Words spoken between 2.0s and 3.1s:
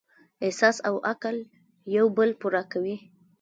بل پوره کوي.